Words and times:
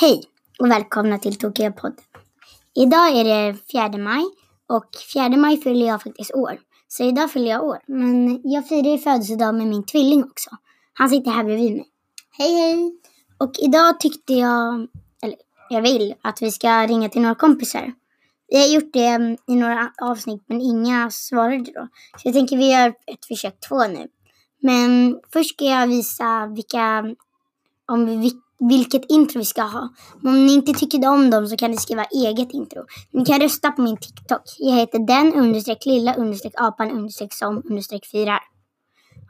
Hej 0.00 0.22
och 0.58 0.70
välkomna 0.70 1.18
till 1.18 1.38
Tokiga. 1.38 1.72
Idag 2.74 3.16
är 3.16 3.24
det 3.24 3.58
4 3.72 3.98
maj 3.98 4.24
och 4.68 4.86
4 5.14 5.28
maj 5.28 5.56
fyller 5.56 5.86
jag 5.86 6.02
faktiskt 6.02 6.34
år. 6.34 6.58
Så 6.88 7.04
idag 7.04 7.30
fyller 7.30 7.50
jag 7.50 7.64
år. 7.64 7.78
Men 7.86 8.40
jag 8.44 8.68
firar 8.68 8.90
ju 8.90 8.98
födelsedag 8.98 9.54
med 9.54 9.66
min 9.66 9.86
tvilling 9.86 10.24
också. 10.24 10.50
Han 10.92 11.08
sitter 11.08 11.30
här 11.30 11.44
bredvid 11.44 11.72
mig. 11.72 11.86
Hej 12.38 12.52
hej! 12.52 12.92
Och 13.38 13.52
idag 13.58 14.00
tyckte 14.00 14.34
jag, 14.34 14.86
eller 15.22 15.36
jag 15.70 15.82
vill, 15.82 16.14
att 16.22 16.42
vi 16.42 16.50
ska 16.50 16.86
ringa 16.86 17.08
till 17.08 17.22
några 17.22 17.34
kompisar. 17.34 17.92
Vi 18.48 18.60
har 18.60 18.68
gjort 18.74 18.92
det 18.92 19.06
mm, 19.06 19.36
i 19.46 19.54
några 19.54 19.92
avsnitt 20.02 20.42
men 20.46 20.60
inga 20.60 21.10
svarade 21.10 21.72
då. 21.72 21.88
Så 22.16 22.28
jag 22.28 22.34
tänker 22.34 22.56
vi 22.56 22.72
gör 22.72 22.88
ett 22.88 23.24
försök 23.28 23.60
två 23.68 23.86
nu. 23.86 24.08
Men 24.60 25.20
först 25.32 25.54
ska 25.54 25.64
jag 25.64 25.86
visa 25.86 26.46
vilka, 26.46 27.04
om 27.86 28.06
vi 28.06 28.32
vilket 28.68 29.10
intro 29.10 29.38
vi 29.38 29.44
ska 29.44 29.62
ha. 29.62 29.88
Men 30.20 30.34
om 30.34 30.46
ni 30.46 30.54
inte 30.54 30.72
tycker 30.72 31.08
om 31.08 31.30
dem 31.30 31.46
så 31.46 31.56
kan 31.56 31.70
ni 31.70 31.76
skriva 31.76 32.04
eget 32.04 32.52
intro. 32.52 32.84
Ni 33.10 33.24
kan 33.24 33.40
rösta 33.40 33.70
på 33.70 33.82
min 33.82 33.96
TikTok. 33.96 34.42
Jag 34.58 34.74
heter 34.74 34.98
den 34.98 35.34
understreck 35.34 35.86
lilla 35.86 36.14
understreck 36.14 36.52
apan 36.56 36.90
understreck 36.90 37.34
som 37.34 37.62
understreck 37.64 38.06
firar. 38.06 38.40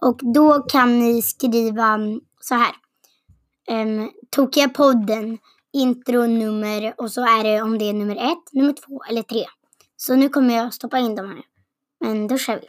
Och 0.00 0.20
då 0.34 0.62
kan 0.62 0.98
ni 0.98 1.22
skriva 1.22 1.98
så 2.40 2.54
här. 2.54 2.72
Um, 3.70 4.10
Tokiga 4.30 4.68
podden 4.68 5.38
intro 5.72 6.26
nummer 6.26 6.94
och 6.98 7.12
så 7.12 7.20
är 7.20 7.44
det 7.44 7.62
om 7.62 7.78
det 7.78 7.88
är 7.88 7.92
nummer 7.92 8.16
ett, 8.16 8.52
nummer 8.52 8.72
två 8.72 9.02
eller 9.10 9.22
tre. 9.22 9.44
Så 9.96 10.16
nu 10.16 10.28
kommer 10.28 10.56
jag 10.56 10.74
stoppa 10.74 10.98
in 10.98 11.14
dem 11.14 11.28
här. 11.28 11.42
Men 12.00 12.28
då 12.28 12.38
kör 12.38 12.60
vi. 12.60 12.66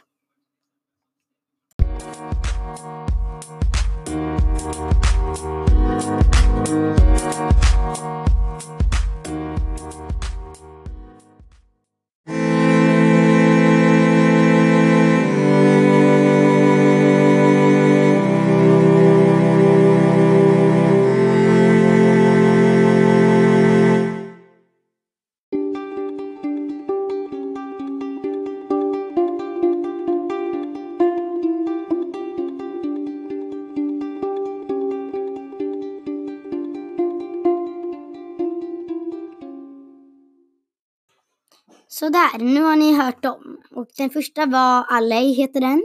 Sådär, 41.88 42.38
nu 42.38 42.62
har 42.62 42.76
ni 42.76 42.94
hört 42.94 43.22
dem. 43.22 43.58
Och 43.70 43.86
den 43.96 44.10
första 44.10 44.46
var 44.46 44.84
Alley, 44.88 45.32
heter 45.34 45.60
den. 45.60 45.82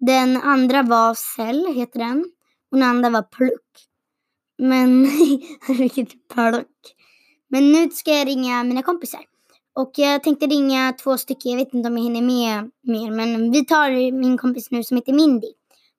Den 0.00 0.36
andra 0.36 0.82
var 0.82 1.14
Cell, 1.14 1.74
heter 1.74 1.98
den. 1.98 2.24
Och 2.70 2.78
den 2.78 2.88
andra 2.88 3.10
var 3.10 3.22
Pluck. 3.22 3.90
Men, 4.58 5.08
vilket 5.78 6.28
pluck. 6.28 6.94
Men 7.48 7.72
nu 7.72 7.90
ska 7.90 8.10
jag 8.10 8.26
ringa 8.26 8.64
mina 8.64 8.82
kompisar. 8.82 9.20
Och 9.74 9.92
jag 9.96 10.22
tänkte 10.22 10.46
ringa 10.46 10.92
två 10.92 11.18
stycken, 11.18 11.50
jag 11.50 11.58
vet 11.58 11.74
inte 11.74 11.88
om 11.88 11.96
jag 11.96 12.04
hinner 12.04 12.22
med 12.22 12.70
mer. 12.82 13.10
Men 13.10 13.52
vi 13.52 13.64
tar 13.64 14.12
min 14.12 14.38
kompis 14.38 14.70
nu 14.70 14.84
som 14.84 14.96
heter 14.96 15.12
Mindy. 15.12 15.52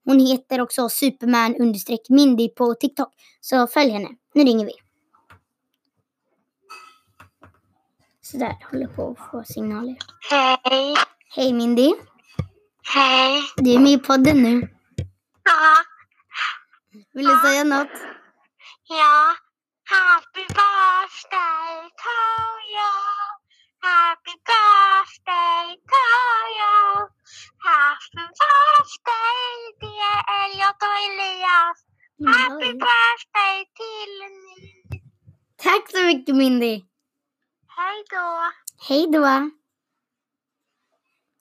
Hon 0.06 0.19
heter 0.19 0.62
också 0.62 0.89
superman-mindy 0.89 2.50
på 2.50 2.73
TikTok. 2.73 3.09
Så 3.42 3.67
följ 3.67 3.89
henne. 3.89 4.09
Nu 4.34 4.44
ringer 4.44 4.66
vi. 4.66 4.72
Sådär, 8.31 8.56
håller 8.72 8.88
på 8.88 9.12
att 9.12 9.31
få 9.31 9.44
signaler. 9.44 9.96
Hej. 10.30 10.96
Hej 11.36 11.53
Mindy. 11.53 11.94
Hej. 12.94 13.42
Du 13.58 13.74
är 13.74 13.80
med 13.80 13.92
i 13.92 13.97
podden 13.97 14.44
nu. 14.44 14.68
Ja. 15.44 15.75
Vill 17.14 17.28
du 17.28 17.40
säga 17.44 17.64
något? 17.64 17.96
Ja. 19.00 19.36
Happy 19.96 20.46
birthday 20.58 21.75
to 22.03 22.18
you. 22.75 22.94
Happy 23.90 24.36
birthday 24.50 25.68
to 25.92 26.03
you. 26.59 26.84
Happy 27.69 28.25
birthday 28.40 29.48
dear 29.81 30.19
Elliot 30.40 30.80
och 30.88 30.98
Elias. 31.08 31.78
Happy 32.36 32.72
birthday 32.86 33.58
till 33.80 34.13
ni. 34.46 35.02
Tack 35.63 35.92
så 35.92 36.06
mycket 36.06 36.36
Mindy. 36.36 36.91
Hej 37.81 38.03
då. 38.09 38.52
Hej 38.88 39.08
då. 39.12 39.50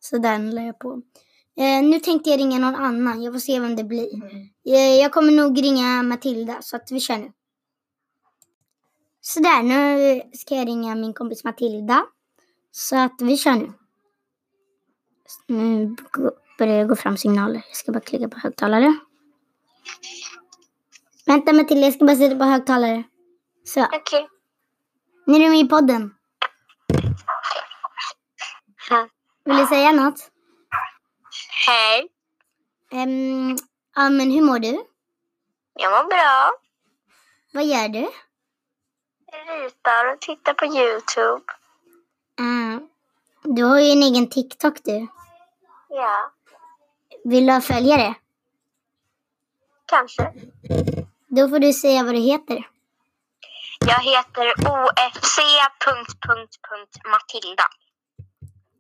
Så 0.01 0.19
den 0.19 0.51
la 0.51 0.63
jag 0.63 0.79
på. 0.79 1.03
Eh, 1.57 1.83
nu 1.83 2.01
tänkte 2.01 2.31
jag 2.31 2.41
ringa 2.41 2.59
någon 2.59 2.75
annan. 2.75 3.23
Jag 3.23 3.35
får 3.35 3.41
se 3.41 3.61
vem 3.61 3.77
det 3.77 3.85
blir. 3.85 4.25
Eh, 4.67 4.95
jag 5.01 5.13
kommer 5.13 5.33
nog 5.33 5.63
ringa 5.63 6.03
Matilda 6.03 6.63
så 6.63 6.77
att 6.77 6.91
vi 6.91 7.01
kör 7.01 7.19
nu. 7.19 7.33
Sådär, 9.21 9.63
nu 9.63 10.23
ska 10.33 10.55
jag 10.55 10.69
ringa 10.69 10.95
min 10.95 11.15
kompis 11.15 11.45
Matilda. 11.45 12.07
Så 12.71 12.97
att 12.97 13.21
vi 13.21 13.37
kör 13.37 13.55
nu. 13.55 13.73
Nu 15.47 15.97
börjar 16.59 16.79
det 16.79 16.85
gå 16.85 16.97
fram 16.97 17.17
signaler. 17.17 17.63
Jag 17.69 17.77
ska 17.77 17.93
bara 17.93 18.01
klicka 18.01 18.29
på 18.29 18.39
högtalare. 18.39 18.99
Vänta 21.27 21.53
Matilda, 21.53 21.87
jag 21.87 21.95
ska 21.95 22.05
bara 22.05 22.17
sätta 22.17 22.37
på 22.37 22.45
högtalare. 22.45 23.05
Så, 23.65 23.85
Okej. 23.85 24.29
nu 25.27 25.35
är 25.35 25.41
du 25.41 25.51
med 25.51 25.61
i 25.61 25.69
podden. 25.69 26.15
Vill 29.45 29.57
du 29.57 29.67
säga 29.67 29.93
något? 29.93 30.31
Hej. 31.67 32.09
Um, 32.93 33.57
ja, 33.95 34.09
men 34.09 34.31
hur 34.31 34.43
mår 34.43 34.59
du? 34.59 34.85
Jag 35.75 35.93
mår 35.93 36.09
bra. 36.09 36.53
Vad 37.53 37.65
gör 37.65 37.89
du? 37.89 38.11
Jag 39.33 39.65
ritar 39.65 40.13
och 40.13 40.21
tittar 40.21 40.55
på 40.55 40.65
Youtube. 40.65 41.45
Ah, 42.39 42.79
du 43.43 43.65
har 43.65 43.81
ju 43.81 43.91
en 43.91 44.03
egen 44.03 44.31
TikTok 44.31 44.75
du. 44.85 45.07
Ja. 45.89 46.33
Vill 47.25 47.47
du 47.47 47.53
ha 47.53 47.61
följare? 47.61 48.15
Kanske. 49.87 50.33
Då 51.29 51.49
får 51.49 51.59
du 51.59 51.73
säga 51.73 52.05
vad 52.05 52.15
du 52.15 52.21
heter. 52.21 52.69
Jag 53.87 54.01
heter 54.01 54.71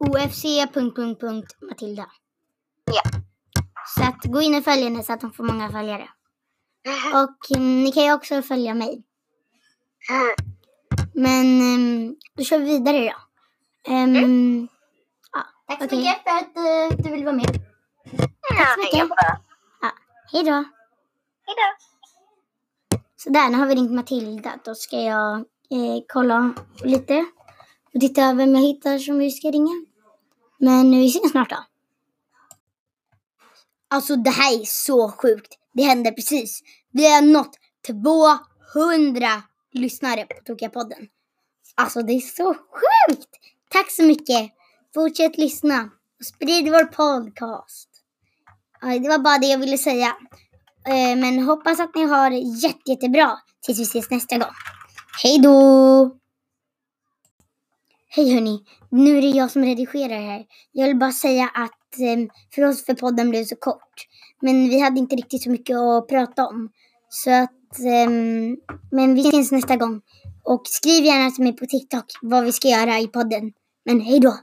ofc.matilda. 0.01 1.31
OFC.Matilda. 1.31 2.07
Ja. 2.85 3.03
Så 3.87 4.03
att 4.03 4.25
gå 4.25 4.43
in 4.43 4.55
och 4.55 4.65
följ 4.65 4.83
henne 4.83 5.03
så 5.03 5.13
att 5.13 5.23
hon 5.23 5.33
får 5.33 5.45
många 5.45 5.71
följare. 5.71 6.09
Och 7.15 7.57
mm, 7.57 7.85
ni 7.85 7.93
kan 7.93 8.05
ju 8.05 8.13
också 8.13 8.43
följa 8.43 8.75
mig. 8.75 9.05
Men 11.15 11.61
um, 11.61 12.17
då 12.37 12.45
kör 12.45 12.59
vi 12.59 12.65
vidare 12.65 12.99
då. 12.99 13.93
Um, 13.93 14.69
ja, 15.33 15.43
tack 15.69 15.79
så 15.79 15.85
Okej. 15.85 15.99
mycket 15.99 16.23
för 16.23 16.31
att 16.31 16.57
eh, 16.57 17.05
du 17.05 17.11
vill 17.11 17.25
vara 17.25 17.37
med. 17.37 17.61
Ja, 18.51 18.67
så 18.75 18.81
mycket. 18.81 19.09
Ja, 19.81 19.91
hej 20.33 20.45
då. 20.45 20.65
Hej 21.47 21.57
då. 21.57 21.77
Så 23.17 23.31
där, 23.31 23.51
nu 23.51 23.59
har 23.59 23.67
vi 23.67 23.75
ringt 23.75 23.93
Matilda. 23.93 24.59
Då 24.65 24.75
ska 24.75 24.97
jag 24.97 25.37
eh, 25.71 26.03
kolla 26.09 26.55
lite 26.85 27.27
och 27.95 28.01
titta 28.01 28.33
vem 28.33 28.55
jag 28.55 28.63
hittar 28.63 28.99
som 28.99 29.19
vi 29.19 29.31
ska 29.31 29.49
ringa. 29.49 29.90
Men 30.61 30.91
vi 30.91 31.07
ses 31.07 31.31
snart 31.31 31.51
då. 31.51 31.65
Alltså 33.91 34.17
det 34.17 34.31
här 34.31 34.61
är 34.61 34.65
så 34.65 35.11
sjukt. 35.11 35.59
Det 35.73 35.83
hände 35.83 36.13
precis. 36.13 36.61
Vi 36.93 37.13
har 37.15 37.23
nått 37.23 37.57
200 37.87 39.27
lyssnare 39.73 40.25
på 40.25 40.35
Tokiga 40.45 40.69
podden. 40.69 40.99
Alltså 41.75 42.03
det 42.03 42.13
är 42.13 42.21
så 42.21 42.55
sjukt. 42.55 43.29
Tack 43.71 43.91
så 43.91 44.03
mycket. 44.03 44.51
Fortsätt 44.95 45.39
lyssna 45.39 45.91
och 46.19 46.27
sprid 46.27 46.65
vår 46.65 46.85
podcast. 46.85 47.89
Det 48.81 49.09
var 49.09 49.19
bara 49.19 49.39
det 49.39 49.47
jag 49.47 49.59
ville 49.59 49.79
säga. 49.79 50.17
Eh, 50.87 51.17
men 51.19 51.39
hoppas 51.39 51.81
att 51.81 51.95
ni 51.95 52.05
har 52.05 52.31
jätte, 52.63 52.91
jättebra 52.91 53.39
tills 53.63 53.79
vi 53.79 53.83
ses 53.83 54.11
nästa 54.11 54.39
gång. 54.39 54.55
Hej 55.23 55.39
då! 55.39 56.20
Hej 58.13 58.35
hörni, 58.35 58.61
nu 58.91 59.19
är 59.19 59.23
det 59.23 59.29
jag 59.29 59.51
som 59.51 59.65
redigerar 59.65 60.21
här. 60.21 60.45
Jag 60.73 60.87
vill 60.87 60.97
bara 60.97 61.13
säga 61.13 61.45
att 61.55 62.01
ehm, 62.01 62.29
för 62.55 62.65
oss 62.65 62.85
för 62.85 62.95
podden 62.95 63.31
blev 63.31 63.45
så 63.45 63.57
kort. 63.57 63.95
Men 64.41 64.69
vi 64.69 64.81
hade 64.81 64.99
inte 64.99 65.17
riktigt 65.17 65.43
så 65.43 65.51
mycket 65.51 65.77
att 65.77 66.09
prata 66.09 66.47
om. 66.47 66.71
Så 67.09 67.31
att, 67.31 67.79
ehm, 67.79 68.57
men 68.91 69.15
vi 69.15 69.21
ses 69.21 69.53
nästa 69.53 69.77
gång. 69.77 70.01
Och 70.45 70.63
skriv 70.65 71.05
gärna 71.05 71.31
till 71.31 71.45
mig 71.45 71.57
på 71.57 71.67
TikTok 71.67 72.05
vad 72.23 72.45
vi 72.45 72.53
ska 72.53 72.69
göra 72.69 72.99
i 72.99 73.07
podden. 73.07 73.53
Men 73.85 74.01
hej 74.01 74.21
då! 74.21 74.35